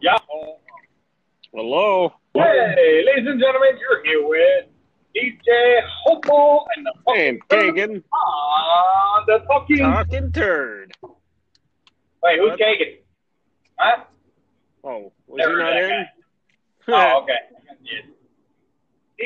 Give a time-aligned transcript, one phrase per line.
[0.00, 0.18] Yeah.
[1.52, 2.12] Hello.
[2.34, 4.66] Hey, ladies and gentlemen, you're here with
[5.14, 9.78] DJ Hopo and the And Kagan, on the fucking.
[9.78, 10.94] talking turd.
[11.02, 12.60] Wait, who's What?
[12.60, 12.96] Kagan?
[13.78, 14.04] Huh?
[14.84, 16.06] Oh, was Never he not in?
[16.88, 17.32] Oh, okay.
[17.86, 18.02] Yeah.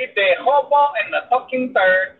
[0.06, 2.18] DJ Hopo and the fucking third.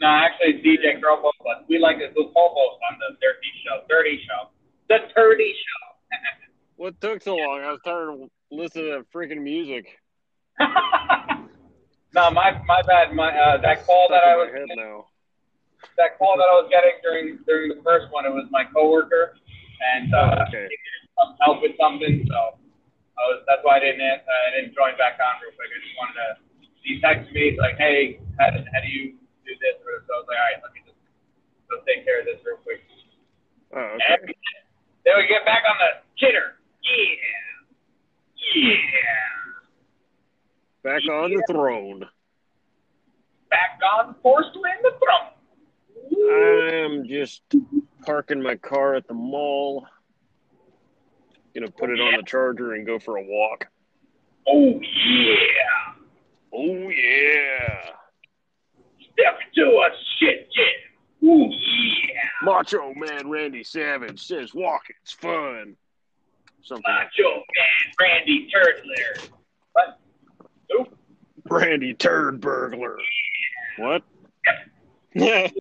[0.00, 3.82] No, actually, it's DJ Cropo, but we like to do Hopos on the Dirty Show.
[3.88, 4.50] Dirty Show.
[4.88, 6.16] The Dirty Show.
[6.78, 7.60] What took so long?
[7.62, 9.86] I was tired of listening to freaking music.
[12.14, 13.14] no, my my bad.
[13.14, 15.06] My uh, that call that I was Stuck in my head now.
[15.98, 19.34] that call that I was getting during during the first one, it was my coworker,
[19.94, 20.70] and uh, Oh, okay.
[20.70, 22.58] he needed some help with something, so
[23.18, 25.70] I was that's why I didn't uh, I didn't join back on real quick.
[25.74, 26.28] I just wanted to.
[26.86, 30.26] He texted me like, "Hey, how do, how do you do this?" So I was
[30.30, 30.98] like, "All right, let me just
[31.66, 32.80] go take care of this real quick."
[33.74, 34.32] Oh, And okay.
[35.04, 36.57] then we get back on the chitter.
[36.88, 37.14] Yeah,
[38.54, 38.74] yeah.
[40.82, 42.00] Back on the throne.
[43.50, 45.32] Back on to the throne.
[46.30, 47.42] I am just
[48.04, 49.86] parking my car at the mall.
[51.54, 53.66] Gonna put it on the charger and go for a walk.
[54.46, 55.94] Oh yeah.
[56.54, 57.90] Oh yeah.
[59.12, 61.28] Step into a shit jam.
[61.28, 62.28] Ooh yeah.
[62.42, 65.76] Macho Man Randy Savage says walking's fun.
[66.68, 69.30] Something like Macho Man Randy Turtler.
[69.72, 69.98] What?
[70.70, 70.86] Who?
[71.48, 72.98] Randy Turd Burglar.
[73.78, 74.02] What?
[75.14, 75.48] Yeah.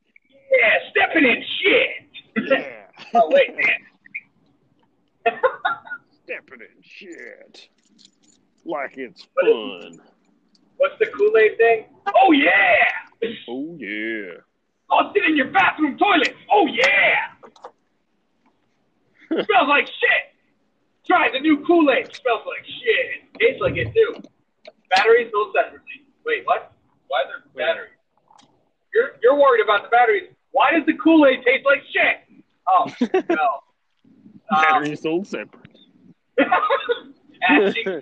[0.50, 2.48] Yeah, stepping in shit.
[2.50, 2.88] yeah.
[3.14, 5.36] oh wait, man.
[6.24, 7.68] Stepping in shit.
[8.66, 10.00] Like it's fun.
[10.78, 11.86] What's the Kool Aid thing?
[12.16, 13.30] Oh yeah.
[13.50, 14.36] Oh yeah.
[14.90, 16.34] Oh, sit in your bathroom toilet.
[16.50, 17.28] Oh yeah.
[19.46, 20.27] Smells like shit.
[21.08, 22.14] Try the new Kool Aid.
[22.14, 23.40] Smells like shit.
[23.40, 24.22] Tastes like it too.
[24.94, 26.04] Batteries sold separately.
[26.26, 26.74] Wait, what?
[27.08, 27.94] Why are there batteries?
[28.94, 30.30] You're you're worried about the batteries.
[30.52, 32.44] Why does the Kool Aid taste like shit?
[32.68, 32.92] Oh
[33.30, 33.48] no.
[34.50, 35.78] Um, Battery sold separate.
[37.50, 38.02] Asking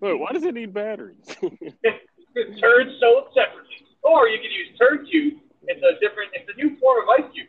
[0.00, 1.24] Wait, why does it need batteries?
[2.60, 3.84] turds sold separately.
[4.02, 5.40] Or you can use turd cube.
[5.64, 6.30] It's a different.
[6.34, 7.48] It's a new form of ice cube.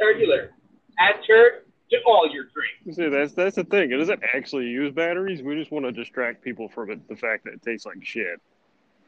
[0.00, 0.50] Turdular.
[0.98, 1.64] Add turd
[2.06, 2.96] all your drinks.
[2.96, 3.92] See, that's that's the thing.
[3.92, 5.42] It doesn't actually use batteries.
[5.42, 8.40] We just want to distract people from it, the fact that it tastes like shit.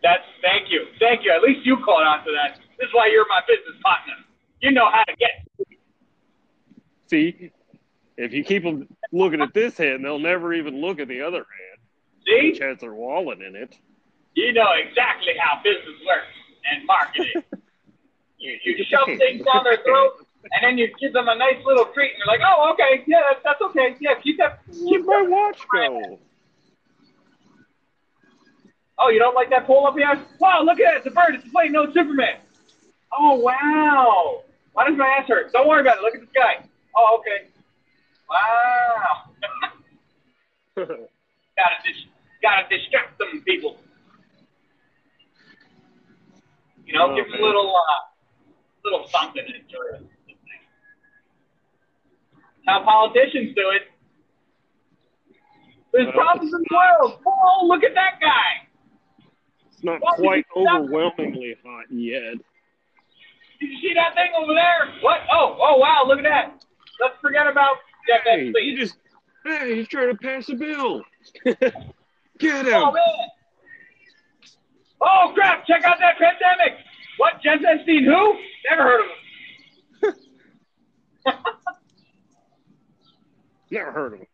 [0.02, 1.32] That's thank you, thank you.
[1.32, 2.58] At least you caught on to that.
[2.78, 4.14] This is why you're my business partner.
[4.60, 5.46] You know how to get.
[7.06, 7.50] See,
[8.16, 11.38] if you keep them looking at this hand, they'll never even look at the other
[11.38, 11.80] hand,
[12.26, 13.76] See, which has their wallet in it.
[14.34, 16.26] you know exactly how business works
[16.70, 17.42] and marketing.
[18.38, 21.87] you you shove things down their throat, and then you give them a nice little
[21.87, 24.61] treat, and you're like, oh, okay, yeah, that's, that's okay, yeah, keep that.
[24.73, 26.19] Keep my watch go?
[28.99, 30.12] Oh, you don't like that pole up here?
[30.39, 30.97] Wow, look at that!
[30.99, 31.34] It's a bird.
[31.34, 31.73] It's a plane.
[31.73, 32.37] No, Superman.
[33.12, 34.43] Oh, wow.
[34.75, 35.53] Why does my ass hurt?
[35.53, 36.03] Don't worry about it.
[36.03, 36.65] Look at the sky.
[36.95, 37.49] Oh, okay.
[38.28, 39.31] Wow.
[40.77, 42.07] gotta, dis-
[42.43, 43.78] gotta distract them people.
[46.84, 48.05] You know, Oh, give them a little, uh,
[48.84, 50.07] little something to enjoy.
[52.66, 53.82] How politicians do it.
[55.93, 57.21] There's Uh, problems in the world.
[57.26, 58.69] Oh, look at that guy.
[59.72, 62.34] It's not quite overwhelmingly hot yet.
[63.59, 64.94] Did you see that thing over there?
[65.00, 65.21] What?
[65.32, 66.65] Oh, oh wow, look at that.
[67.00, 67.76] Let's forget about
[68.09, 68.21] that.
[68.25, 68.97] that Hey, you just
[69.44, 71.03] hey, he's trying to pass a bill.
[71.44, 72.75] Get him.
[72.75, 73.28] Oh man.
[75.00, 76.78] Oh crap, check out that pandemic.
[77.16, 78.38] What, Jens Epstein who?
[78.69, 79.15] Never heard of him.
[83.70, 84.26] Never heard of him.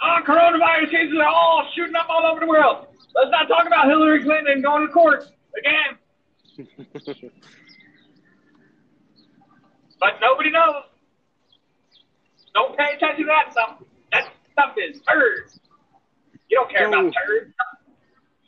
[0.00, 2.86] oh, ah, coronavirus cases are all shooting up all over the world.
[3.14, 5.24] Let's not talk about Hillary Clinton going to court
[5.58, 7.30] again.
[10.02, 10.82] But nobody knows.
[12.54, 13.76] Don't pay attention to that stuff.
[14.10, 15.60] That stuff is turds.
[16.50, 17.54] You don't care about turds.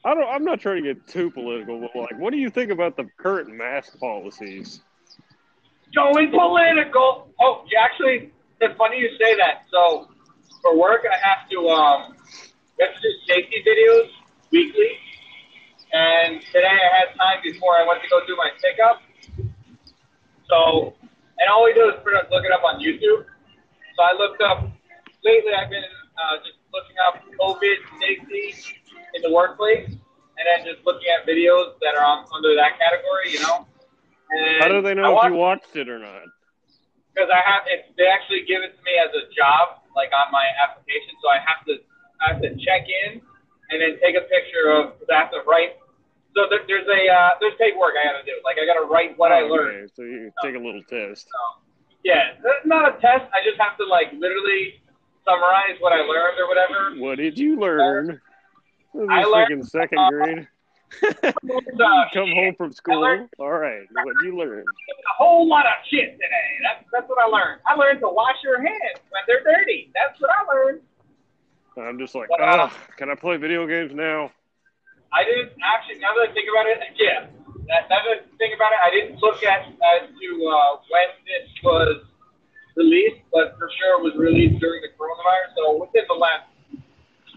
[0.05, 0.29] I don't.
[0.29, 3.09] I'm not trying to get too political, but like, what do you think about the
[3.19, 4.81] current mask policies?
[5.95, 7.29] going political.
[7.41, 9.65] Oh, you actually, it's funny you say that.
[9.71, 10.09] So,
[10.63, 12.17] for work, I have to um,
[12.79, 14.09] we have to do safety videos
[14.51, 14.91] weekly.
[15.93, 19.01] And today I had time before I went to go do my pickup.
[20.49, 20.95] So,
[21.39, 23.25] and all we do is pretty much look it up on YouTube.
[23.97, 24.69] So I looked up.
[25.25, 28.55] Lately, I've been uh, just looking up COVID safety
[29.15, 33.33] in the workplace, and then just looking at videos that are on, under that category.
[33.33, 33.67] You know.
[34.31, 36.23] And How do they I know if watched- you watched it or not?
[37.15, 37.95] Because I have it.
[37.95, 41.15] They actually give it to me as a job, like on my application.
[41.23, 41.75] So I have to
[42.19, 43.23] I have to check in
[43.71, 44.99] and then take a picture of.
[44.99, 45.79] Cause I have to write.
[46.35, 48.35] So there, there's a uh, there's paperwork I got to do.
[48.43, 49.87] Like I got to write what I Oh, learned.
[49.87, 51.31] okay, So you take a little test.
[52.03, 53.25] Yeah, it's not a test.
[53.33, 54.83] I just have to like literally
[55.25, 56.99] summarize what I learned or whatever.
[56.99, 58.21] What did you learn?
[58.93, 60.49] This is I learned, second grade.
[62.13, 63.01] Come home from school.
[63.01, 63.87] learned- All right.
[63.93, 64.61] What did you learn?
[64.61, 66.49] a whole lot of shit today.
[66.63, 67.61] That's that's what I learned.
[67.67, 69.91] I learned to wash your hands when they're dirty.
[69.95, 70.81] That's what I learned.
[71.77, 74.31] I'm just like, But, uh, oh, can I play video games now?
[75.13, 75.99] I didn't actually.
[75.99, 77.27] Now that I think about it, yeah.
[77.67, 81.09] That, now that I think about it, I didn't look at as to uh, when
[81.27, 82.03] this was
[82.77, 85.55] released, but for sure it was released during the coronavirus.
[85.57, 86.47] So within the last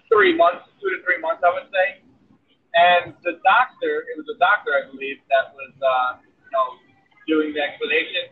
[0.10, 2.02] three months, two to three months, I would say.
[2.78, 6.78] And the doctor, it was a doctor, I believe, that was, uh, you know,
[7.26, 8.30] doing the explanation.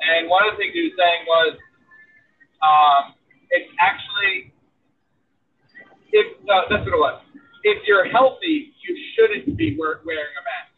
[0.00, 1.52] And one of the things he was saying was,
[2.64, 3.14] um,
[3.50, 4.52] it's actually,
[6.12, 7.20] if uh, that's what it was.
[7.64, 10.72] If you're healthy, you shouldn't be wear, wearing a mask.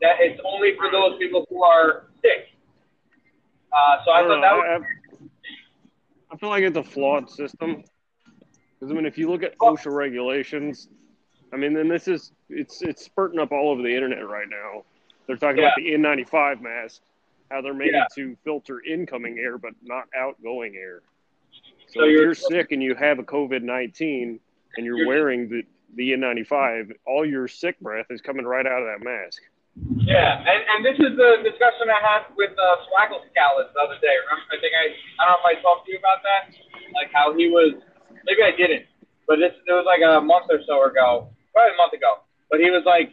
[0.00, 2.46] That it's only for those people who are sick.
[3.72, 4.82] Uh, so I I, thought know, that was
[6.30, 7.82] I, I feel like it's a flawed system.
[8.78, 10.88] Because I mean, if you look at OSHA regulations,
[11.52, 14.84] I mean, then this is it's it's spurting up all over the internet right now.
[15.26, 17.02] They're talking about the N95 mask,
[17.50, 18.06] how they're made Yeah.
[18.16, 21.02] to filter incoming air but not outgoing air.
[21.86, 24.40] So, So if you're- you're sick and you have a COVID 19
[24.76, 25.64] and you're You're- wearing the
[25.94, 29.42] the N95, all your sick breath is coming right out of that mask.
[29.98, 33.98] Yeah, and, and this is the discussion I had with uh, Swaggle Scallus the other
[34.00, 34.14] day.
[34.24, 36.54] Remember, I think I I don't know if I talked to you about that,
[36.94, 37.74] like how he was.
[38.24, 38.86] Maybe I didn't,
[39.26, 42.24] but this it was like a month or so ago, probably a month ago.
[42.50, 43.12] But he was like,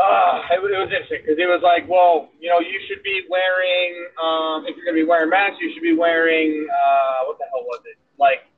[0.00, 3.24] uh, it, it was interesting because he was like, well, you know, you should be
[3.28, 7.44] wearing, um, if you're gonna be wearing masks, you should be wearing, uh, what the
[7.52, 8.00] hell was it?
[8.16, 8.48] Like,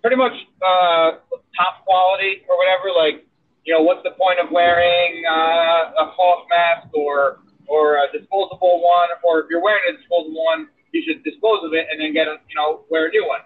[0.00, 0.32] pretty much
[0.64, 1.20] uh,
[1.56, 2.90] top quality or whatever.
[2.96, 3.26] Like,
[3.64, 8.82] you know, what's the point of wearing uh, a cloth mask or or a disposable
[8.82, 9.08] one?
[9.22, 12.26] Or if you're wearing a disposable one, you should dispose of it and then get
[12.26, 13.40] a you know wear a new one.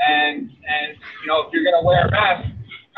[0.00, 2.48] And and you know if you're gonna wear a mask,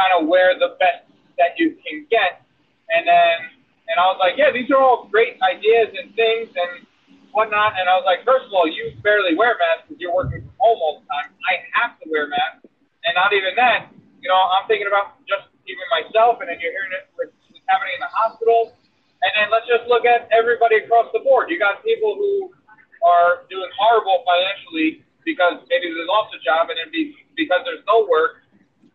[0.00, 1.04] kind of wear the best
[1.36, 2.40] that you can get.
[2.88, 3.60] And then
[3.90, 6.86] and I was like, yeah, these are all great ideas and things and
[7.34, 7.74] whatnot.
[7.74, 10.54] And I was like, first of all, you barely wear masks because you're working from
[10.62, 11.34] home all the time.
[11.50, 12.70] I have to wear masks,
[13.02, 13.90] and not even that.
[14.22, 17.34] You know, I'm thinking about just even myself, and then you're hearing it what's
[17.66, 18.78] happening in the hospital.
[19.26, 21.50] And then let's just look at everybody across the board.
[21.50, 22.54] You got people who
[23.02, 27.82] are doing horrible financially because maybe they lost a job, and then be, because there's
[27.90, 28.39] no work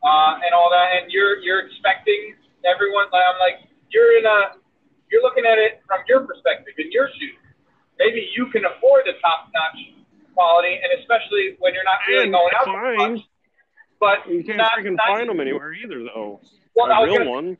[0.05, 3.09] uh, and all that, and you're you're expecting everyone.
[3.11, 3.57] Like I'm like,
[3.89, 4.55] you're in a,
[5.11, 7.35] you're looking at it from your perspective, in your shoes.
[7.97, 9.79] Maybe you can afford the top-notch
[10.35, 13.13] quality, and especially when you're not really And going out fine.
[13.15, 13.21] much.
[14.03, 16.43] But You can't not, freaking not, find them anywhere either, though.
[16.75, 17.57] Well, I a was real gonna- one.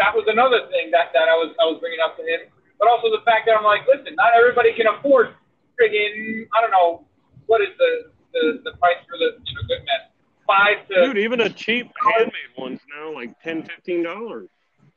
[0.00, 2.48] that was another thing that, that I was I was bringing up to him.
[2.80, 5.36] But also the fact that I'm like, listen, not everybody can afford
[5.76, 7.04] friggin' I don't know
[7.44, 10.08] what is the the, the price for the, the good mess
[10.50, 11.06] five to.
[11.06, 14.48] Dude, even a cheap handmade one's now like ten, fifteen dollars.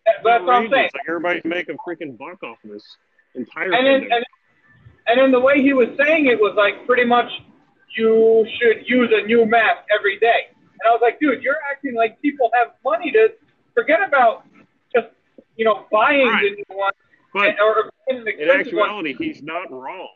[0.06, 0.90] that's what I'm saying.
[0.94, 2.84] Like everybody's making freaking buck off of this
[3.36, 4.26] entire And then and,
[5.08, 7.30] and then the way he was saying it was like pretty much
[7.98, 10.48] you should use a new mask every day.
[10.50, 13.30] And I was like, dude, you're acting like people have money to
[13.74, 14.46] forget about
[14.96, 15.08] just
[15.56, 16.42] you know buying Right.
[16.44, 16.92] the new one
[17.34, 18.60] but or, or in expensive one.
[18.60, 20.10] actuality, he's not wrong.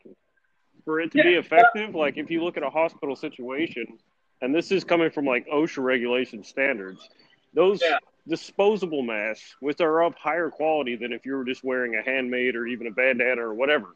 [0.85, 1.39] For it to be Yeah.
[1.39, 3.85] effective, like if you look at a hospital situation,
[4.41, 7.09] and this is coming from like OSHA regulation standards,
[7.53, 7.97] those Yeah.
[8.27, 12.55] disposable masks, which are of higher quality than if you were just wearing a handmade
[12.55, 13.95] or even a bandana or whatever.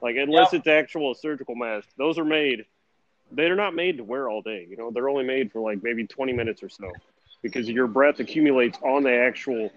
[0.00, 0.58] Like unless Yeah.
[0.58, 2.64] it's actual a surgical mask, those are made.
[3.30, 4.66] They're not made to wear all day.
[4.68, 6.92] You know, they're only made for like maybe 20 minutes or so,
[7.40, 9.72] because your breath accumulates on the actual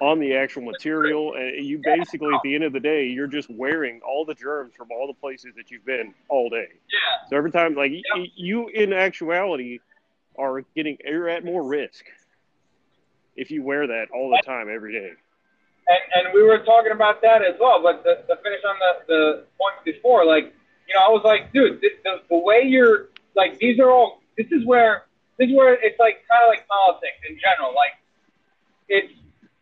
[0.00, 3.48] on the actual material and you basically at the end of the day you're just
[3.50, 7.28] wearing all the germs from all the places that you've been all day Yeah.
[7.28, 8.26] so every time like Yep.
[8.34, 9.78] you in actuality
[10.36, 12.04] are getting you're at more risk
[13.36, 15.12] if you wear that all the time every day
[15.86, 17.82] and, and we were talking about that as well.
[17.82, 20.54] But the, to finish on the, the point before, like,
[20.88, 24.22] you know, I was like, dude, the, the, the way you're like, these are all.
[24.38, 25.04] This is where
[25.38, 27.74] this is where it's like kind of like politics in general.
[27.74, 27.92] Like,
[28.88, 29.12] it's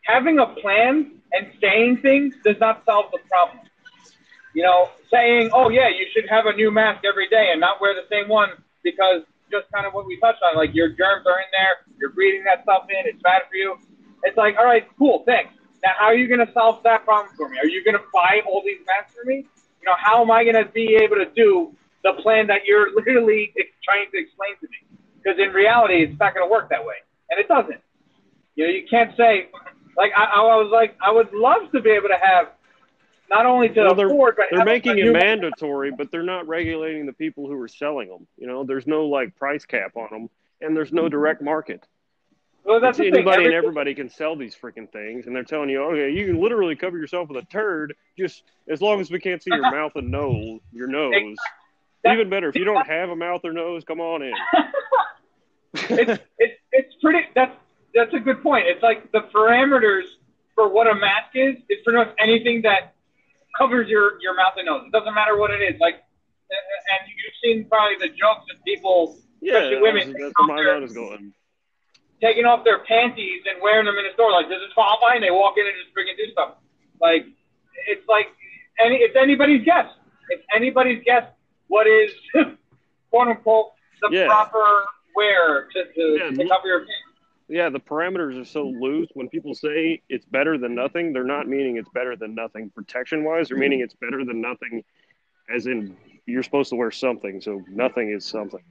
[0.05, 3.65] having a plan and saying things does not solve the problem.
[4.55, 7.81] You know, saying, oh yeah, you should have a new mask every day and not
[7.81, 8.51] wear the same one
[8.83, 12.11] because just kind of what we touched on, like your germs are in there, you're
[12.11, 13.77] breathing that stuff in, it's bad for you.
[14.25, 15.53] It's like, all right, cool, thanks.
[15.83, 17.59] Now, how are you going to solve that problem for me?
[17.59, 19.37] Are you going to buy all these masks for me?
[19.37, 22.95] You know, how am I going to be able to do the plan that you're
[22.97, 23.53] literally
[23.85, 24.93] trying to explain to me?
[25.23, 26.97] because in reality, it's not going to work that way,
[27.31, 27.81] and it doesn't.
[28.55, 29.49] You know, you can't say
[29.97, 32.49] like I, I was like I would love to be able to have
[33.31, 37.07] not only to Well, they're, afford, but they're making it mandatory, but they're not regulating
[37.07, 38.27] the people who are selling them.
[38.37, 40.31] You know, there's no like price cap on them,
[40.61, 41.87] and there's no direct market.
[42.65, 45.83] Well, that's It's anybody and everybody can sell these freaking things, and they're telling you,
[45.83, 49.43] okay, you can literally cover yourself with a turd, just as long as we can't
[49.43, 51.37] see your mouth and nose, your nose.
[52.07, 54.33] Even better, if you don't have a mouth or nose, come on in.
[55.75, 57.29] it's it's it's pretty.
[57.35, 57.57] That's
[57.95, 58.67] that's a good point.
[58.67, 60.05] It's like the parameters
[60.55, 62.95] for what a mask is is pretty much anything that
[63.59, 64.85] covers your your mouth and nose.
[64.87, 65.81] It doesn't matter what it is.
[65.81, 65.97] Like,
[66.51, 70.45] and you've seen probably the jokes of people, yeah, especially women, that's, taking that's where
[70.45, 71.33] off my their- mind is going.
[72.21, 74.31] taking off their panties and wearing them in the store.
[74.33, 75.21] Like, this is qualifying.
[75.23, 76.55] They walk in and just freaking do stuff.
[77.01, 77.27] Like,
[77.89, 78.29] it's like
[78.81, 79.87] any it's anybody's guess.
[80.31, 81.25] It's anybody's guess
[81.69, 82.11] what is
[83.11, 83.73] quote unquote
[84.03, 84.27] the Yeah.
[84.27, 84.85] proper
[85.17, 86.89] wear to to, Yeah, to cover your face.
[87.49, 88.83] Yeah, the parameters are so mm-hmm.
[88.83, 89.09] loose.
[89.15, 93.25] When people say it's better than nothing, they're not meaning it's better than nothing protection
[93.25, 93.49] wise.
[93.49, 93.85] They're meaning mm-hmm.
[93.85, 94.85] it's better than nothing,
[95.55, 95.97] as in
[96.27, 98.63] you're supposed to wear something, so nothing is something.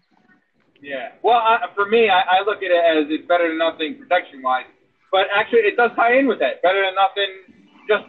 [0.81, 1.11] Yeah.
[1.21, 4.41] Well, I, for me, I, I look at it as it's better than nothing protection
[4.41, 4.65] wise.
[5.11, 6.61] But actually, it does tie in with that.
[6.61, 8.05] Better than nothing just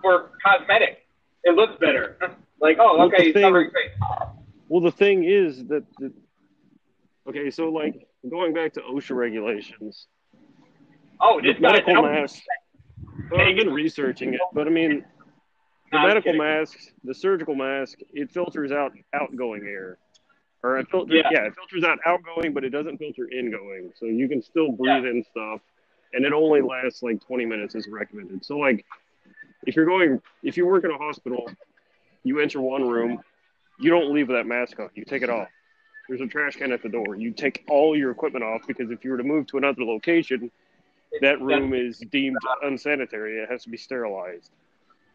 [0.00, 0.98] for cosmetic.
[1.42, 2.16] It looks better.
[2.60, 3.70] like, oh, Well, okay, he's thing-.
[4.68, 6.12] Well, the thing is that, the,
[7.28, 10.06] okay, so like going back to OSHA regulations,
[11.20, 12.42] Oh, this medical masks.
[13.30, 15.04] Well, I've been researching it, but I mean,
[15.92, 19.98] the No, medical masks, the surgical mask, it filters out outgoing air.
[20.62, 21.28] Or it filters, Yeah.
[21.30, 21.46] yeah.
[21.46, 23.92] it filters out outgoing, but it doesn't filter ingoing.
[23.96, 25.60] So you can still breathe in stuff,
[26.12, 28.44] and it only lasts like 20 minutes as recommended.
[28.44, 28.84] So like,
[29.66, 31.48] if you're going, if you work in a hospital,
[32.24, 33.20] you enter one room,
[33.78, 34.90] you don't leave that mask on.
[34.94, 35.48] You take it off.
[36.08, 37.16] There's a trash can at the door.
[37.16, 40.50] You take all your equipment off because if you were to move to another location,
[41.20, 43.38] that room is deemed unsanitary.
[43.38, 44.50] It has to be sterilized.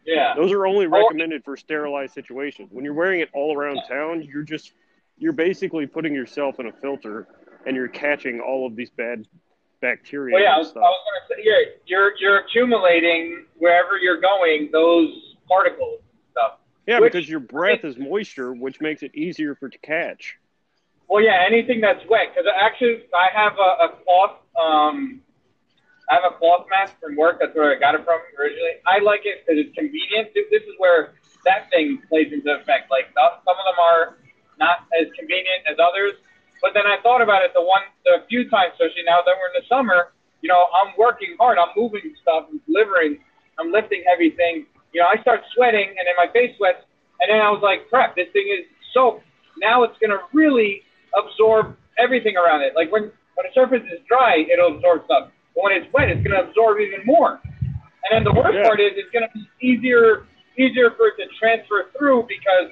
[0.06, 0.34] Yeah.
[0.34, 0.90] Those are only oh.
[0.90, 2.68] recommended for sterilized situations.
[2.72, 4.72] When you're wearing it all around town, you're just
[5.18, 7.28] you're basically putting yourself in a filter
[7.66, 9.26] and you're catching all of these bad
[9.80, 13.98] bacteria Well, yeah, I and was, I was to say, yeah, you're you're accumulating wherever
[13.98, 16.52] you're going those particles and stuff.
[16.86, 20.38] yeah, which- because your breath is moisture, which makes it easier for to catch.
[21.10, 22.30] Well, yeah, anything that's wet.
[22.30, 24.38] Because actually, I have a, a cloth.
[24.54, 25.20] Um,
[26.08, 27.42] I have a cloth mask from work.
[27.42, 28.78] That's where I got it from originally.
[28.86, 30.30] I like it because it's convenient.
[30.34, 32.94] This is where that thing plays into effect.
[32.94, 34.22] Like some of them are
[34.62, 36.14] not as convenient as others.
[36.62, 39.50] But then I thought about it the one, the few times, especially now that we're
[39.50, 40.14] in the summer.
[40.42, 41.58] You know, I'm working hard.
[41.58, 42.46] I'm moving stuff.
[42.54, 43.18] I'm delivering.
[43.58, 44.66] I'm lifting heavy things.
[44.94, 46.86] You know, I start sweating, and then my face sweats.
[47.18, 48.64] And then I was like, crap, this thing is
[48.94, 49.26] soaked.
[49.58, 50.82] Now it's to really
[51.16, 52.74] absorb everything around it.
[52.74, 55.30] Like when, when a surface is dry, it'll absorb stuff.
[55.54, 57.40] But when it's wet, it's going to absorb even more.
[57.42, 58.64] And then the worst Yeah.
[58.64, 60.26] part is it's going to be easier
[60.58, 62.68] easier for it to transfer through because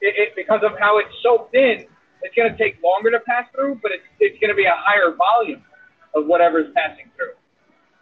[0.00, 1.84] it, it because of how it's soaked in.
[2.22, 4.76] It's going to take longer to pass through, but it's it's going to be a
[4.76, 5.62] higher volume
[6.14, 7.32] of whatever's passing through.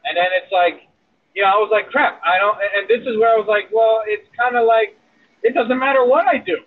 [0.04, 0.88] And then it's like,
[1.34, 2.58] you know, I was like, crap, I don't.
[2.58, 4.96] And this is where I was like, well, it's kind of like
[5.42, 6.58] it doesn't matter what I do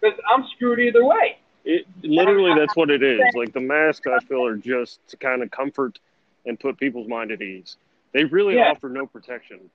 [0.00, 1.39] because I'm screwed either way.
[1.64, 3.34] It literally that's what it is.
[3.34, 5.98] Like the masks, I feel are just to kind of comfort
[6.46, 7.76] and put people's mind at ease.
[8.12, 8.70] They really Yeah.
[8.70, 9.70] offer no protection.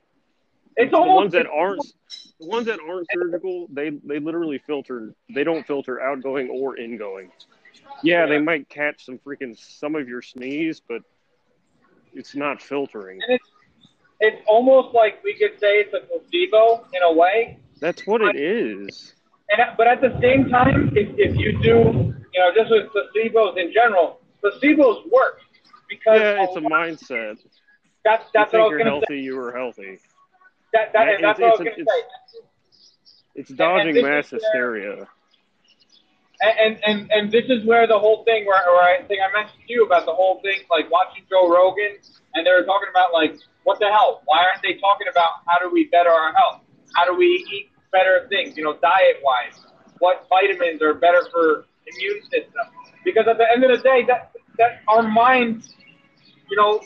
[0.75, 1.81] It's the ones that aren't
[2.39, 7.31] the ones that aren't surgical they they literally filter they don't filter outgoing or ingoing
[8.03, 11.01] yeah they might catch some freaking some of your sneeze but
[12.13, 13.49] it's not filtering and it's
[14.19, 17.57] it's almost like we could say it's a placebo in a way.
[17.79, 19.14] that's what it is
[19.57, 23.57] And but at the same time, if, if you do, you know, just with placebos
[23.57, 25.39] in general, placebos work
[25.89, 27.37] because yeah it's a mindset
[28.03, 29.19] that's you that's what I think was you're gonna healthy say.
[29.19, 29.99] you are healthy
[30.73, 32.01] That, that, that's what I was it's gonna say.
[33.35, 35.07] it's dodging this mass is where- hysteria
[36.41, 39.31] And, and and and this is where the whole thing where, where I think I
[39.31, 41.95] mentioned to you about the whole thing, like watching Joe Rogan,
[42.35, 44.21] and they were talking about like, what the hell?
[44.25, 46.61] Why aren't they talking about how do we better our health?
[46.93, 48.57] How do we eat better things?
[48.57, 49.57] You know, diet wise,
[49.99, 52.65] what vitamins are better for immune system?
[53.03, 55.73] Because at the end of the day, that that our minds,
[56.49, 56.81] you know,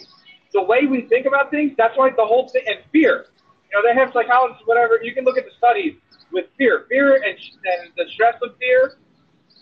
[0.53, 3.25] the way we think about things, that's why the whole thing and fear.
[3.71, 4.99] You know, they have psychologists, whatever.
[5.01, 5.93] You can look at the studies
[6.31, 7.37] with fear, fear and,
[7.71, 8.81] and the stress of fear,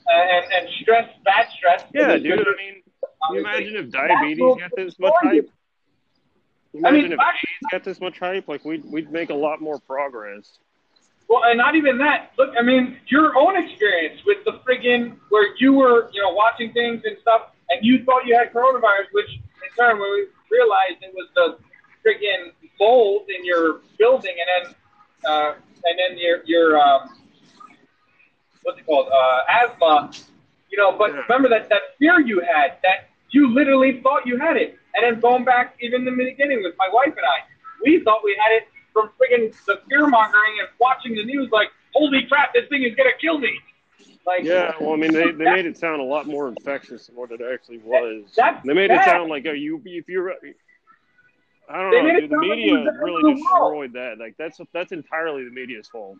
[0.09, 1.83] uh, and and stress, bad stress.
[1.93, 2.75] yeah dude i mean
[3.27, 5.49] can you imagine if diabetes got this much hype
[6.85, 9.33] I mean, imagine if actually- AIDS got this much hype like we'd, we'd make a
[9.35, 10.59] lot more progress
[11.27, 12.31] Well, and not even that.
[12.37, 16.71] Look, I mean, your own experience with the friggin' where you were, you know, watching
[16.71, 21.03] things and stuff, and you thought you had coronavirus, which in turn, when we realized
[21.03, 21.57] it was the
[22.05, 24.75] friggin' mold in your building, and then,
[25.29, 25.53] uh,
[25.83, 27.09] and then your your um,
[28.63, 30.11] what's it called, uh, asthma.
[30.69, 31.21] You know, but Yeah.
[31.27, 35.19] remember that that fear you had, that you literally thought you had it, and then
[35.19, 37.43] going back even in the beginning with my wife and I,
[37.83, 41.69] we thought we had it from friggin' the fear mongering and watching the news, like,
[41.93, 43.51] holy crap, this thing is gonna kill me.
[44.25, 47.15] Like, Yeah, well, I mean, they, they made it sound a lot more infectious than
[47.15, 48.25] what it actually was.
[48.65, 50.33] They made it sound like, oh, you if you're,
[51.69, 52.29] I don't know, dude.
[52.29, 53.37] The like media end really of world.
[53.37, 54.17] destroyed that.
[54.19, 56.17] Like that's that's entirely the media's fault.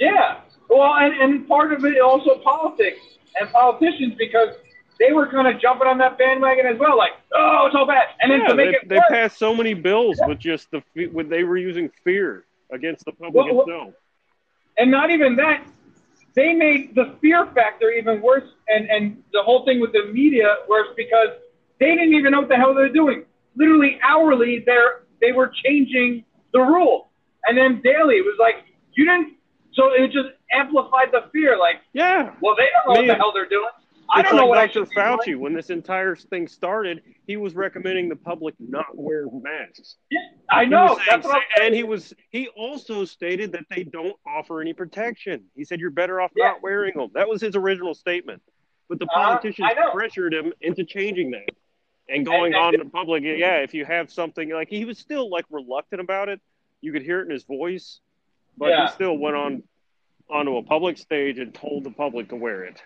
[0.00, 0.40] Yeah.
[0.68, 3.00] Well, and, and part of it also politics
[3.40, 4.54] and politicians because
[4.98, 8.08] they were kind of jumping on that bandwagon as well, like, oh, it's all bad.
[8.20, 10.70] And then Yeah, to make they, it they worse, passed so many bills with just
[10.70, 13.94] the fe- with they were using fear against the public Well, well- itself.
[14.78, 15.64] and not even that,
[16.34, 20.56] they made the fear factor even worse, and and the whole thing with the media
[20.68, 21.28] worse because
[21.78, 23.24] they didn't even know what the hell they're doing.
[23.56, 27.08] Literally hourly, they're they were changing the rule,
[27.46, 29.34] and then daily it was like you didn't.
[29.74, 31.56] So it just amplified the fear.
[31.58, 33.68] Like, Yeah, well, they don't know what the hell they're doing.
[34.14, 34.72] I it's don't know like what I Dr.
[34.72, 35.06] should be doing.
[35.18, 39.96] Fauci when this entire thing started, he was recommending the public not wear masks.
[40.10, 40.88] Yeah, I know.
[40.96, 45.44] saying- That's what and he was he also stated that they don't offer any protection.
[45.56, 46.46] He said you're better off Yeah.
[46.48, 47.10] not wearing them.
[47.14, 48.42] That was his original statement.
[48.88, 49.90] But the Uh-huh, politicians I know.
[49.92, 51.48] pressured him into changing that
[52.08, 53.22] and going And- on and- to public.
[53.24, 56.40] Yeah, if you have something like he was still like reluctant about it.
[56.82, 58.00] You could hear it in his voice,
[58.58, 58.86] but Yeah.
[58.86, 59.62] he still went on
[60.28, 62.82] onto a public stage and told the public to wear it.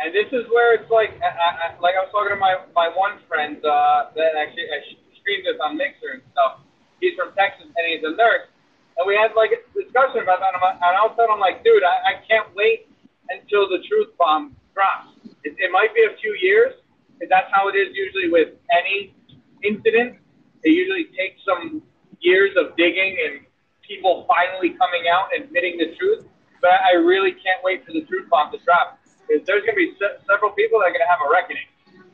[0.00, 2.88] And this is where it's like, I, I, like I was talking to my, my
[2.88, 4.80] one friend uh, that actually I
[5.20, 6.64] streamed this on Mixer and stuff.
[7.04, 8.48] He's from Texas and he's a nurse,
[8.96, 10.52] and we had like a discussion about that.
[10.52, 12.88] And, I'm, and I was telling him like, dude, I, I can't wait
[13.28, 15.16] until the truth bomb drops.
[15.44, 16.76] It, it might be a few years,
[17.16, 19.12] because that's how it is usually with any
[19.64, 20.16] incident.
[20.64, 21.80] It usually takes some
[22.20, 23.44] years of digging and
[23.80, 26.24] people finally coming out and admitting the truth.
[26.60, 28.99] But I really can't wait for the truth bomb to drop.
[29.30, 31.66] Because there's going to be se- several people that are going to have a reckoning,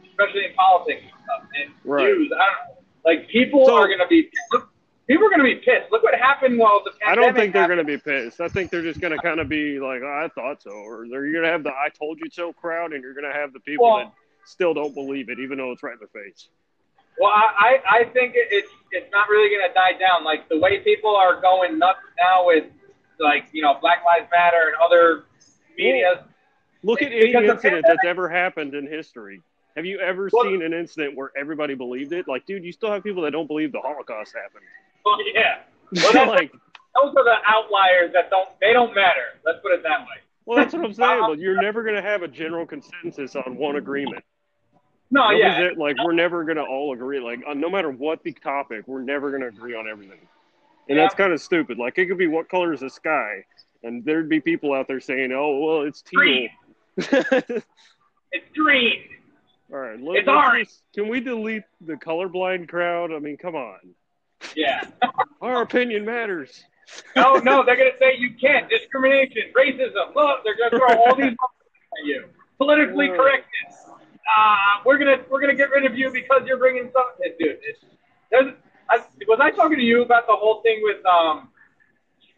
[0.08, 2.04] especially in politics and stuff and Right.
[2.04, 2.30] news.
[2.32, 2.82] I don't know.
[3.04, 4.68] Like people So- are going to be look,
[5.06, 5.90] people are going to be pissed.
[5.90, 8.40] Look what happened while the I don't think they're going to be pissed.
[8.40, 10.70] I think they're just going to kind of be like, oh, I thought so.
[10.70, 13.32] Or they're going to have the I told you so crowd, and you're going to
[13.32, 14.12] have the people Well- that
[14.44, 16.48] still don't believe it, even though it's right in their face.
[17.18, 20.22] Well, I, I I think it's it's not really going to die down.
[20.22, 22.64] Like the way people are going nuts now with
[23.18, 25.24] like you know Black Lives Matter and other
[25.78, 26.26] media.
[26.86, 29.42] Look at any the incident that's ever happened in history.
[29.76, 32.26] Have you ever Well- seen an incident where everybody believed it?
[32.28, 34.64] Like, dude, you still have people that don't believe the Holocaust happened.
[35.04, 35.58] Well, yeah.
[35.92, 39.38] Well, like, those are the outliers that don't they don't matter.
[39.44, 40.16] Let's put it that way.
[40.46, 41.20] well, that's what I'm saying.
[41.26, 44.24] But you're never going to have a general consensus on one agreement.
[45.10, 45.60] No, Oh, yeah.
[45.60, 47.20] it- like we're never going to all agree.
[47.20, 50.20] Like, no matter what the topic, we're never going to agree on everything.
[50.88, 51.04] And Yeah.
[51.04, 51.78] that's kind of stupid.
[51.78, 53.44] Like, it could be what color is the sky,
[53.82, 56.48] and there'd be people out there saying, "Oh, well, it's teal."
[56.96, 59.02] It's green.
[59.72, 60.68] all right, let, It's orange.
[60.68, 63.12] just- can we delete the colorblind crowd?
[63.12, 63.78] I mean, come on.
[64.54, 64.84] Yeah.
[65.40, 66.64] Our opinion matters.
[67.16, 68.68] No, no, they're gonna say you can't.
[68.68, 70.14] Discrimination, racism.
[70.14, 72.26] Look, they're gonna throw all these at you.
[72.58, 73.74] Politically correctness.
[74.36, 77.58] Uh, we're gonna we're gonna get rid of you because you're bringing something, dude.
[77.62, 77.80] It's,
[78.30, 78.52] there's,
[78.88, 81.48] I, was I talking to you about the whole thing with um,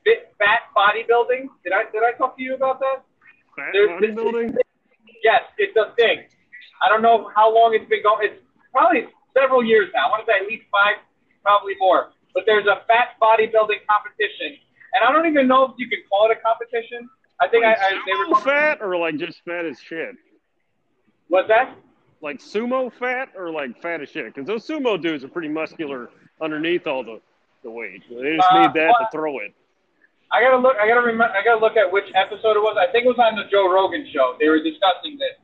[0.04, 1.48] fit, fat bodybuilding?
[1.64, 3.02] Did I did I talk to you about that?
[3.58, 4.56] Fat There's- bodybuilding.
[5.24, 6.24] Yes, it's a thing.
[6.80, 8.28] I don't know how long it's been going.
[8.30, 8.40] It's
[8.72, 10.06] probably several years now.
[10.06, 10.96] I want to say at least five,
[11.42, 12.10] probably more.
[12.34, 14.56] But there's a fat bodybuilding competition,
[14.94, 17.08] and I don't even know if you can call it a competition.
[17.40, 20.14] I think Like I, I they were fat or like just fat as shit?
[21.28, 21.74] What's that?
[22.20, 24.32] Like sumo fat or like fat as shit?
[24.32, 27.20] Because those sumo dudes are pretty muscular underneath all the,
[27.64, 28.02] the weight.
[28.08, 29.52] They just Uh, need that to throw it.
[30.28, 30.76] I gotta look.
[30.76, 31.32] I gotta remember.
[31.32, 32.76] I gotta look at which episode it was.
[32.76, 34.36] I think it was on the Joe Rogan show.
[34.36, 35.40] They were discussing this,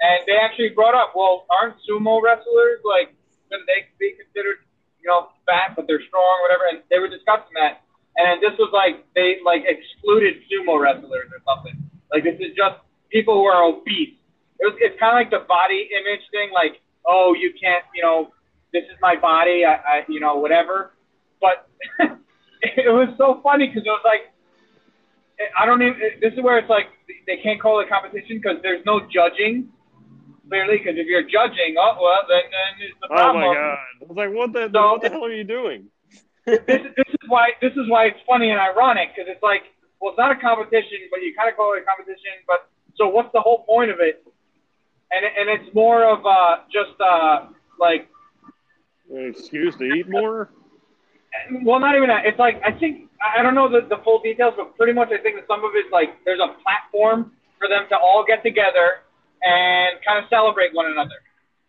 [0.00, 3.16] and they actually brought up, well, aren't sumo wrestlers like
[3.48, 4.60] couldn't they be considered,
[5.00, 6.68] you know, fat but they're strong, whatever?
[6.68, 7.80] And they were discussing that,
[8.20, 11.80] and this was like they like excluded sumo wrestlers or something.
[12.12, 12.76] Like this is just
[13.08, 14.20] people who are obese.
[14.60, 14.76] It was.
[14.84, 16.52] It's kind of like the body image thing.
[16.52, 18.36] Like, oh, you can't, you know,
[18.72, 19.64] this is my body.
[19.64, 20.92] I, I you know, whatever.
[21.40, 21.68] But
[22.62, 24.32] it was so funny because it was like
[25.58, 26.00] I don't even.
[26.20, 26.86] This is where it's like
[27.26, 29.68] they can't call it a competition because there's no judging.
[30.48, 33.42] Clearly, because if you're judging, oh well, then then it's the problem.
[33.44, 33.78] Oh my god!
[34.00, 35.88] I was like, what the So- what the hell are you doing?
[36.46, 36.62] This,
[36.96, 39.62] this is why this is why it's funny and ironic because it's like
[40.00, 42.30] well, it's not a competition, but you kind of call it a competition.
[42.46, 44.24] But so what's the whole point of it?
[45.10, 47.46] And and it's more of uh, just uh,
[47.80, 48.08] like
[49.10, 50.50] An excuse to eat more.
[51.62, 52.26] Well, not even that.
[52.26, 55.18] It's like I think I don't know the, the full details, but pretty much I
[55.22, 59.04] think that some of it's like there's a platform for them to all get together
[59.42, 61.16] and kind of celebrate one another.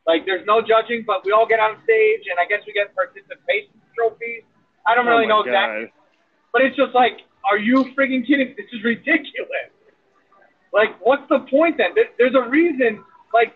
[0.05, 2.95] Like there's no judging, but we all get on stage, and I guess we get
[2.95, 4.43] participation trophies.
[4.87, 5.91] I don't really oh know my exactly,
[6.53, 8.55] but it's just like, are you freaking kidding?
[8.55, 9.71] This is ridiculous.
[10.73, 11.91] Like, what's the point then?
[12.17, 13.55] There's a reason, like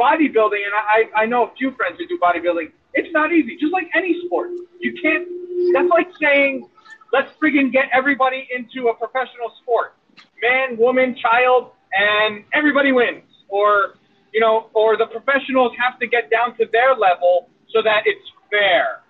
[0.00, 2.72] bodybuilding, and I I know a few friends who do bodybuilding.
[2.94, 4.50] It's not easy, just like any sport.
[4.80, 5.28] You can't.
[5.74, 6.66] That's like saying,
[7.12, 9.94] let's friggin' get everybody into a professional sport,
[10.42, 13.22] man, woman, child, and everybody wins.
[13.48, 13.94] Or,
[14.32, 18.26] you know, or the professionals have to get down to their level so that it's
[18.50, 19.02] fair.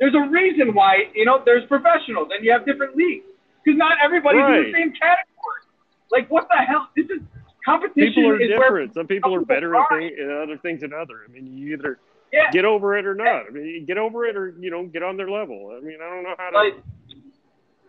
[0.00, 3.26] There's a reason why, you know, there's professionals and you have different leagues
[3.62, 5.62] because not everybody's in the same category.
[6.10, 6.88] Like, what the hell?
[6.96, 7.22] This is
[7.64, 8.12] competition.
[8.14, 8.94] People are is different.
[8.94, 9.98] Some people are better at are.
[9.98, 11.22] thing, at other things than other.
[11.26, 11.98] I mean, you either
[12.32, 13.46] yeah, get over it or not.
[13.46, 15.76] I mean, you get over it or you know get on their level.
[15.76, 16.56] I mean, I don't know how to.
[16.56, 16.74] like,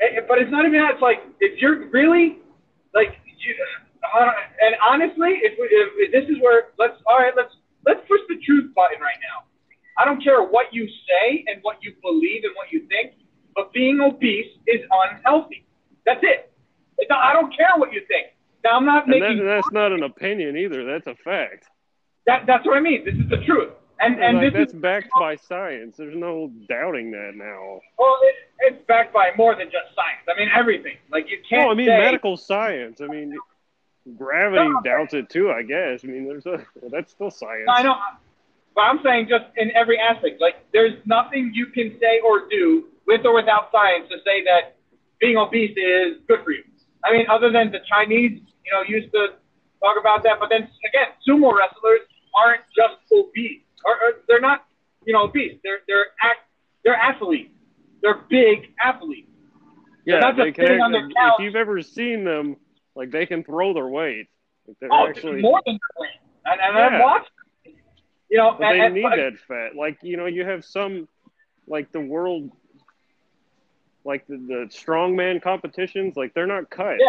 [0.02, 0.96] eh, but it's not even that.
[0.96, 2.40] It's like if you're really
[2.94, 3.56] like, you,
[4.14, 4.32] uh,
[4.62, 7.54] and honestly, if, if, if this is where let's all right, let's
[7.86, 9.48] let's push the truth button right now.
[9.98, 13.14] I don't care what you say and what you believe and what you think,
[13.56, 15.66] but being obese is unhealthy.
[16.06, 16.52] That's it.
[16.98, 18.34] It's not, I don't care what you think.
[18.64, 20.86] Now I'm not and that, that's not an opinion either.
[20.86, 21.66] That's a fact.
[22.28, 22.46] that.
[22.48, 23.04] That's what I mean.
[23.06, 23.72] This is the truth.
[24.00, 25.98] And and like, this that's is backed by science.
[25.98, 27.80] There's no doubting that now.
[27.98, 30.28] well, it, it's backed by more than just science.
[30.34, 30.98] I mean everything.
[31.12, 31.64] Like you can't.
[31.64, 33.02] No, I mean say, medical science.
[33.02, 33.38] I mean,
[34.18, 34.82] gravity No.
[34.84, 35.52] doubts it too.
[35.52, 36.04] I guess.
[36.04, 37.68] I mean, there's a well, that's still science.
[37.70, 37.96] I know,
[38.76, 40.42] but I'm saying just in every aspect.
[40.42, 44.76] Like, there's nothing you can say or do with or without science to say that
[45.20, 46.64] being obese is good for you.
[47.06, 49.30] I mean, other than the Chinese, you know, used to
[49.82, 50.40] talk about that.
[50.40, 52.02] But then again, sumo wrestlers
[52.38, 54.66] aren't just obese, or, or they're not,
[55.06, 55.60] you know, obese.
[55.64, 56.40] They're they're act,
[56.84, 57.52] they're athletes.
[58.02, 59.30] They're big athletes.
[60.06, 60.66] Yeah, not just can.
[60.66, 62.58] sitting on their If you've ever seen them,
[62.96, 64.28] like they can throw their weight.
[64.68, 66.10] Like, they're Oh, actually, more than that.
[66.46, 67.02] And, and I've Yeah.
[67.02, 67.30] watched.
[68.30, 69.76] You know, but and, they and- need that fat.
[69.76, 71.08] Like you know, you have some,
[71.68, 72.50] like the world,
[74.06, 76.16] like the, the strongman competitions.
[76.16, 76.98] Like they're not cut.
[77.00, 77.08] Yeah.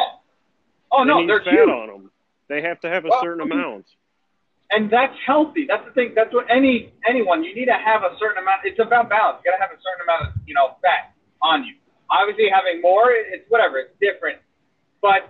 [0.92, 1.68] Oh they no, they're fat huge.
[1.68, 2.10] on them.
[2.48, 3.86] They have to have a Well, certain amount.
[4.70, 5.66] and that's healthy.
[5.68, 6.12] That's the thing.
[6.14, 8.60] That's what any anyone you need to have a certain amount.
[8.64, 9.38] It's about balance.
[9.44, 11.74] You gotta have a certain amount of you know fat on you.
[12.10, 13.78] Obviously, having more, it's whatever.
[13.78, 14.38] It's different.
[15.02, 15.28] But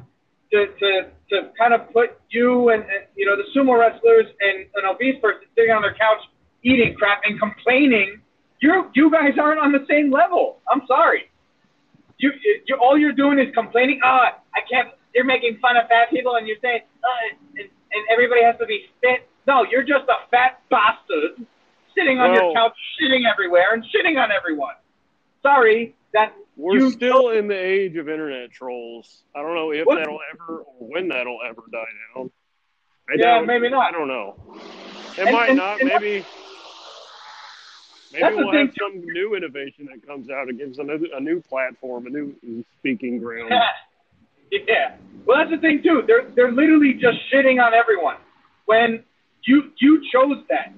[0.52, 4.66] to to to kind of put you and, and you know the sumo wrestlers and
[4.74, 6.20] an obese person sitting on their couch
[6.62, 8.20] eating crap and complaining,
[8.60, 10.60] you you guys aren't on the same level.
[10.70, 11.30] I'm sorry.
[12.18, 12.32] You,
[12.66, 14.00] you all you're doing is complaining.
[14.04, 14.88] Ah, I can't.
[15.14, 18.66] You're making fun of fat people, and you're saying, uh, and, and everybody has to
[18.66, 19.28] be fit.
[19.46, 21.46] No, you're just a fat bastard
[21.96, 24.74] sitting on your couch, shitting everywhere and shitting on everyone.
[25.42, 29.24] Sorry, that We're still in the age of internet trolls.
[29.36, 29.96] I don't know if What?
[29.98, 31.84] that'll ever or when that'll ever die
[32.16, 32.30] down.
[33.08, 33.88] I Yeah, maybe not.
[33.88, 34.36] I don't know.
[35.18, 35.80] It And- might and- not.
[35.80, 36.24] and maybe.
[38.14, 40.48] Maybe That's the we'll thing, have some new innovation that comes out.
[40.48, 43.52] It gives a new, a new platform, a new speaking ground.
[44.52, 44.96] yeah.
[45.26, 46.04] Well, that's the thing too.
[46.06, 48.18] They're they're literally just shitting on everyone
[48.66, 49.02] when
[49.46, 50.72] you you chose that.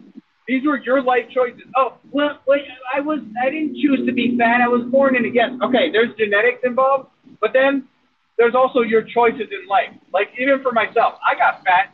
[0.49, 1.63] These were your life choices.
[1.77, 4.63] Oh, well, wait, I was I didn't choose to be fat.
[4.63, 5.35] I was born in it.
[5.35, 5.91] Yes, okay.
[5.93, 7.87] There's genetics involved, but then
[8.39, 9.93] there's also your choices in life.
[10.11, 11.93] Like even for myself, I got fat.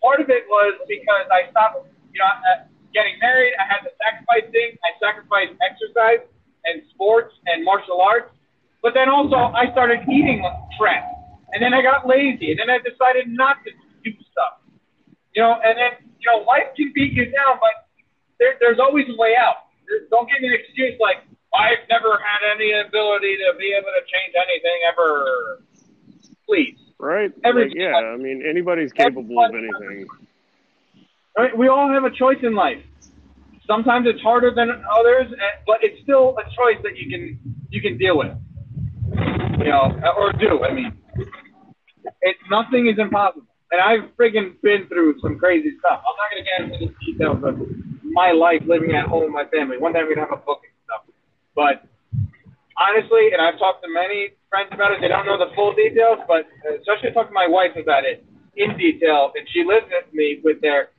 [0.00, 3.52] Part of it was because I stopped, you know, getting married.
[3.58, 4.78] I had to sacrifice things.
[4.86, 6.22] I sacrificed exercise
[6.64, 8.30] and sports and martial arts.
[8.82, 10.44] But then also I started eating
[10.78, 11.04] crap,
[11.52, 13.70] and then I got lazy, and then I decided not to
[14.04, 14.60] do stuff.
[15.34, 17.88] You know, and then you know life can beat you down, but
[18.38, 19.68] there, there's always a way out.
[19.88, 21.24] There- Don't give me an excuse like
[21.56, 25.62] I've never had any ability to be able to change anything ever.
[26.46, 27.32] Please, Right?
[27.42, 30.06] Every- Like, yeah, I mean, anybody's capable of anything.
[31.36, 31.56] Right?
[31.56, 32.78] We all have a choice in life.
[33.66, 37.38] Sometimes it's harder than others, eh, but it's still a choice that you can
[37.70, 38.32] you can deal with.
[39.58, 40.62] You know, or do.
[40.64, 40.92] I mean,
[42.20, 43.46] it's nothing is impossible.
[43.72, 46.02] And I've friggin' been through some crazy stuff.
[46.06, 47.58] I'm not gonna get into the details of
[48.12, 49.78] my life living at home with my family.
[49.78, 51.02] One day we're gonna have a book and stuff.
[51.56, 51.88] But
[52.78, 55.00] honestly, and I've talked to many friends about it.
[55.00, 56.46] They don't know the full details, but
[56.78, 58.24] especially talked to my wife about it
[58.56, 60.93] in detail, and she lives with me with their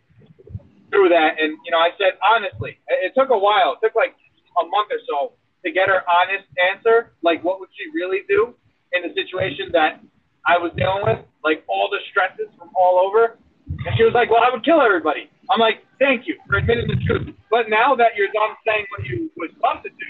[0.96, 1.36] through that.
[1.36, 3.76] And you know, I said honestly, it, took a while.
[3.76, 4.16] It took like
[4.56, 5.36] a month or so
[5.68, 7.12] to get her honest answer.
[7.20, 8.56] Like, what would she really do?
[8.96, 10.00] in the situation that
[10.48, 13.38] I was dealing with, like all the stresses from all over.
[13.68, 16.88] And she was like, "Well, I would kill everybody." I'm like, "Thank you for admitting
[16.88, 20.10] the truth." But now that you're done saying what you would love to do,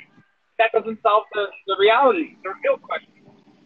[0.60, 3.12] that doesn't solve the, the reality, the real question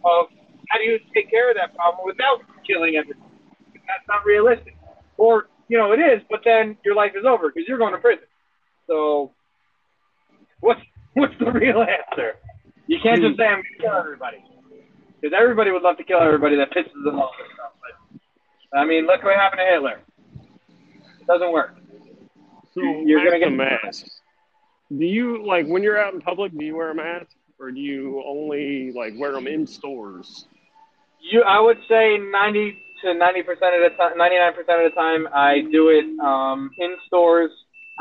[0.05, 0.27] of
[0.69, 3.33] how do you take care of that problem without killing everyone?
[3.73, 4.77] That's not realistic.
[5.17, 7.99] Or, you know, it is, but then your life is over because you're going to
[7.99, 8.25] prison.
[8.87, 9.31] So,
[10.59, 10.81] what's
[11.13, 12.33] what's the real answer?
[12.87, 14.43] You can't just say I'm going to kill everybody
[15.21, 17.31] because everybody would love to kill everybody that pisses them off.
[18.71, 19.99] But, I mean, look what happened to Hitler.
[21.21, 21.77] It doesn't work.
[22.73, 24.21] So You're back to get- masks.
[24.91, 26.51] Do you like when you're out in public?
[26.57, 27.27] Do you wear a mask,
[27.59, 30.47] or do you only like wear them in stores?
[31.21, 34.95] You, I would say 90 to 90 percent of the time, 99 percent of the
[34.95, 37.51] time, I do it um, in stores,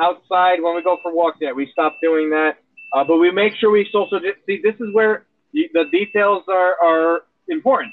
[0.01, 0.63] outside.
[0.63, 2.59] When we go for walks, yeah, we stop doing that.
[2.93, 4.19] Uh, but we make sure we social.
[4.21, 7.93] di- See, this is where the details are, are important.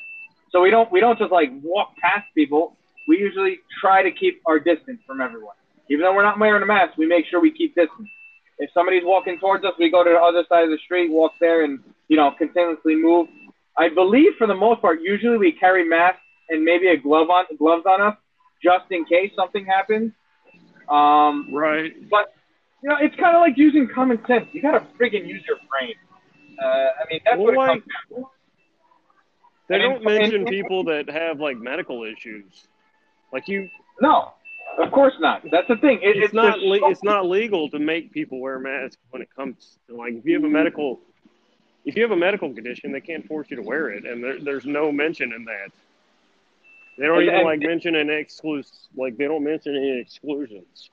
[0.52, 2.78] So we don't we don't just like walk past people.
[3.08, 5.56] We usually try to keep our distance from everyone.
[5.90, 8.10] Even though we're not wearing a mask, we make sure we keep distance.
[8.58, 11.34] If somebody's walking towards us, we go to the other side of the street, walk
[11.42, 13.28] there, and you know continuously move.
[13.78, 17.46] I believe for the most part, usually we carry masks and maybe a glove on
[17.58, 18.18] gloves on us
[18.64, 20.12] just in case something happens.
[20.90, 21.94] Um, Right.
[22.10, 22.34] but
[22.84, 24.48] you know, it's kind of like using common sense.
[24.54, 25.96] You gotta friggin' use your brain.
[26.64, 28.26] Uh, I mean, that's Well, what it comes down.
[29.68, 32.68] They don't mention and- people that have like medical issues.
[33.34, 33.68] Like you,
[34.02, 34.34] No,
[34.78, 35.44] of course not.
[35.50, 36.00] That's the thing.
[36.04, 39.30] It, it's not le- so- it's not legal to make people wear masks when it
[39.36, 41.00] comes to like if you have a medical
[41.86, 44.40] if you have a medical condition they can't force you to wear it and there,
[44.40, 45.72] there's no mention in that
[46.98, 50.90] they don't And- even and- like mention an exclus like they don't mention any exclusions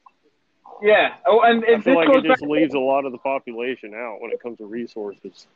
[0.82, 1.14] Yeah.
[1.26, 3.18] Oh, and, i and feel this like goes it just leaves a lot of the
[3.18, 5.46] population out when it comes to resources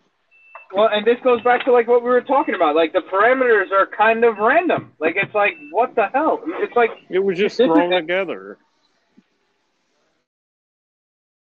[0.72, 2.74] Well, and this goes back to like what we were talking about.
[2.74, 4.92] Like the parameters are kind of random.
[4.98, 6.42] Like it's like what the hell?
[6.64, 8.58] It's like it was just thrown together